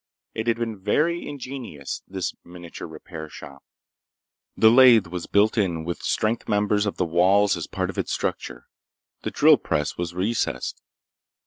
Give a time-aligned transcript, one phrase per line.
[0.33, 3.63] It had been very ingenious, this miniature repair shop.
[4.57, 8.11] The lathe was built in with strength members of the walls as part of its
[8.11, 8.65] structure.
[9.21, 10.81] The drill press was recessed.